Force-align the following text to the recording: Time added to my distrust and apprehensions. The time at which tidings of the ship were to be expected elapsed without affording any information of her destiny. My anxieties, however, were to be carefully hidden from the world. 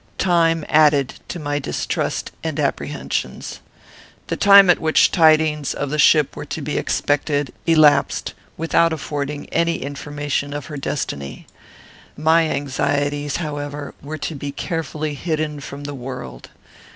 Time 0.17 0.65
added 0.67 1.19
to 1.27 1.37
my 1.37 1.59
distrust 1.59 2.31
and 2.43 2.59
apprehensions. 2.59 3.59
The 4.29 4.35
time 4.35 4.67
at 4.71 4.79
which 4.79 5.11
tidings 5.11 5.75
of 5.75 5.91
the 5.91 5.99
ship 5.99 6.35
were 6.35 6.43
to 6.45 6.59
be 6.59 6.79
expected 6.79 7.53
elapsed 7.67 8.33
without 8.57 8.93
affording 8.93 9.45
any 9.49 9.75
information 9.83 10.53
of 10.55 10.65
her 10.65 10.77
destiny. 10.77 11.45
My 12.17 12.49
anxieties, 12.49 13.35
however, 13.35 13.93
were 14.01 14.17
to 14.17 14.33
be 14.33 14.51
carefully 14.51 15.13
hidden 15.13 15.59
from 15.59 15.83
the 15.83 15.93
world. 15.93 16.49